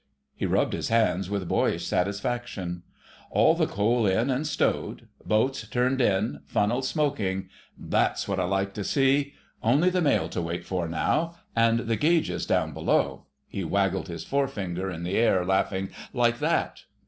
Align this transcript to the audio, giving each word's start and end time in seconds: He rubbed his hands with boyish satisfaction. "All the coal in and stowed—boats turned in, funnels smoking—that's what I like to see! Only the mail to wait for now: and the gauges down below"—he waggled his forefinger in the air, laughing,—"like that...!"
He 0.35 0.47
rubbed 0.47 0.73
his 0.73 0.87
hands 0.89 1.29
with 1.29 1.47
boyish 1.47 1.85
satisfaction. 1.85 2.81
"All 3.29 3.53
the 3.53 3.67
coal 3.67 4.07
in 4.07 4.31
and 4.31 4.47
stowed—boats 4.47 5.67
turned 5.67 6.01
in, 6.01 6.39
funnels 6.47 6.87
smoking—that's 6.87 8.27
what 8.27 8.39
I 8.39 8.45
like 8.45 8.73
to 8.73 8.83
see! 8.83 9.35
Only 9.61 9.91
the 9.91 10.01
mail 10.01 10.27
to 10.29 10.41
wait 10.41 10.65
for 10.65 10.87
now: 10.87 11.35
and 11.55 11.81
the 11.81 11.97
gauges 11.97 12.47
down 12.47 12.73
below"—he 12.73 13.63
waggled 13.63 14.07
his 14.07 14.23
forefinger 14.23 14.89
in 14.89 15.03
the 15.03 15.17
air, 15.17 15.45
laughing,—"like 15.45 16.39
that...!" 16.39 16.81